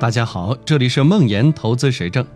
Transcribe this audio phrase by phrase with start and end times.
[0.00, 2.26] 大家好，这里是梦岩投资实证。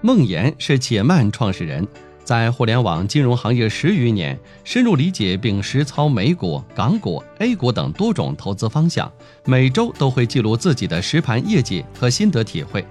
[0.00, 1.86] 梦岩是且慢创始人，
[2.24, 9.08] 在互联网金融行业十余年，深入理解并实操美股、港股、A 股等多种投资方向，
[9.44, 12.84] 每周都会记录自己的实盘业绩和心得体会。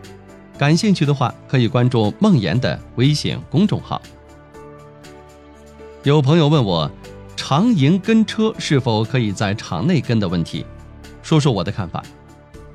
[0.57, 4.01] 感兴趣的话，可以关注梦岩的微信公众号。
[6.03, 6.89] 有朋友问我，
[7.35, 10.65] 长营跟车是否可以在场内跟的问题，
[11.21, 12.01] 说说我的看法。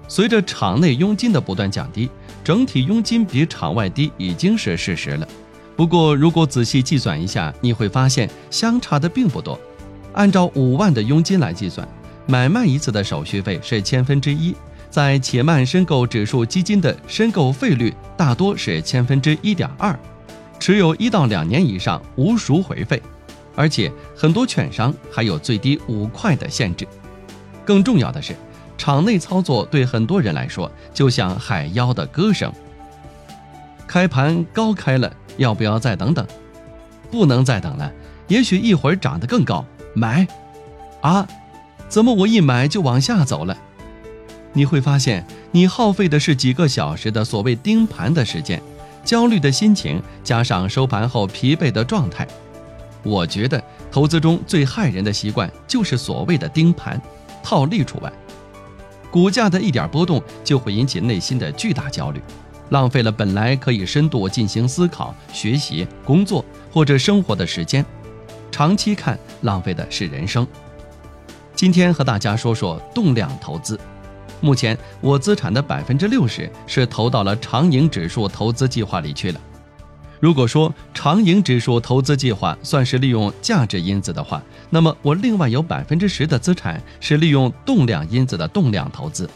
[0.08, 2.08] 随着场内佣金的不断降低，
[2.44, 5.26] 整体佣金比场外低已经是事实了。
[5.76, 9.58] 不过，如果仔细计算一下，你会发现相差的并不多。
[10.12, 11.86] 按照五万的佣金来计算，
[12.26, 14.54] 买卖一次的手续费是千分之一，
[14.88, 19.98] 在且慢申购指数基金的申购费率大多是千分之一点二，
[20.58, 23.02] 持有一到两年以上无赎回费，
[23.54, 26.86] 而且很多券商还有最低五块的限制。
[27.64, 28.34] 更重要的是。
[28.76, 32.52] 场内操作对很多人来说就像海妖的歌声。
[33.86, 36.26] 开盘高开了，要不要再等等？
[37.10, 37.90] 不能再等了，
[38.26, 39.64] 也许一会儿涨得更高，
[39.94, 40.26] 买。
[41.00, 41.26] 啊，
[41.88, 43.56] 怎么我一买就往下走了？
[44.52, 48.60] 你会发现，你耗费的是几个小时的所谓盯盘的时间，
[49.04, 52.26] 焦虑的心情加上收盘后疲惫的状态。
[53.02, 57.00] 我觉得投资中最害人的习惯就是所谓的盯盘，
[57.42, 58.12] 套利除外。
[59.16, 62.20] 股价的一点波动就会引起内心的巨大焦虑，
[62.68, 67.82] 浪费了本来可以深度进行思考、学习、工作或者生活的时间。
[68.52, 70.46] 长期看，浪费的是人生。
[71.54, 73.80] 今天和大家说说动量投资。
[74.42, 79.40] 目前我资产的百分之六十是投到了长盈指数投资计划里去了。
[80.18, 89.28] 如果说长盈指数投资计划算是利用价值因子的话，那么我另外有百分之十的资产是利用动量因子的动量投资。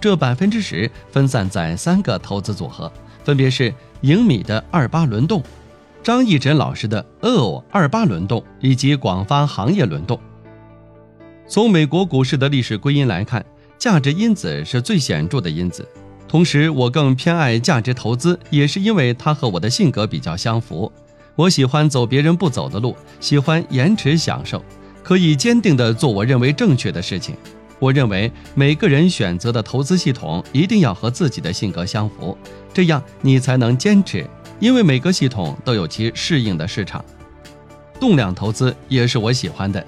[0.00, 2.90] 这百分之十分散在三个投资组合，
[3.24, 5.42] 分别是盈米的二八轮动、
[6.02, 10.18] 张义珍老师的 L 二八轮动以及广发行业轮动。
[11.46, 13.44] 从美国股市的历史归因来看，
[13.78, 15.86] 价值因子是最显著的因子。
[16.32, 20.90] 同时，我更偏爱价值投资，也是因为它和我的性格比较相符。
[21.36, 24.64] 我喜欢走别人不走的路，喜欢延迟享受，
[25.02, 27.36] 可以坚定地做我认为正确的事情。
[27.78, 32.34] 我认为每个人选择的投资系统一定要和自己的性格相符，
[32.72, 34.26] 这样你才能坚持。
[34.58, 37.04] 因为每个系统都有其适应的市场。
[38.00, 39.84] 动量投资也是我喜欢的。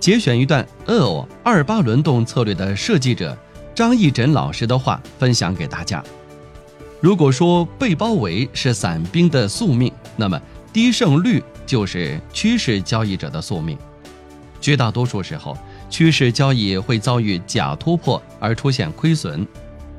[0.00, 3.36] 节选一段 L 二八轮动策略的设计者。
[3.74, 6.04] 张义诊老师的话分享给大家：
[7.00, 10.40] 如果说被包围是散兵的宿命，那么
[10.72, 13.78] 低胜率就是趋势交易者的宿命。
[14.60, 15.56] 绝大多数时候，
[15.88, 19.46] 趋势交易会遭遇假突破而出现亏损。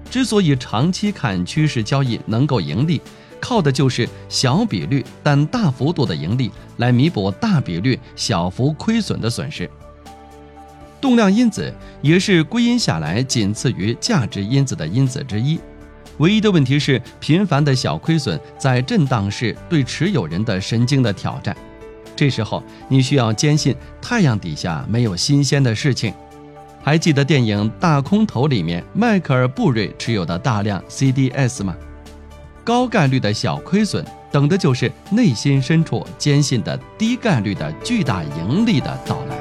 [0.09, 3.01] 之所以长期看趋势交易能够盈利，
[3.41, 9.67] 靠的就是小比率但大幅度的盈利来弥补大比率小幅亏损的损失。
[11.03, 11.69] 动量因子
[12.02, 15.59] 也是归因下来仅次于价值因子的因子之一，
[16.19, 21.53] 唯一的问题是频繁的小亏损在震荡市对持有人的神经的挑战。
[22.16, 26.13] 这时候你需要坚信太阳底下没有新鲜的事情。
[26.81, 31.75] 还记得电影《大空头》里面迈克尔·布瑞持有的大量 CDS 吗？
[32.63, 39.32] 高概率的小亏损，等的就是内心深处坚信的低概率的巨大盈利的到来。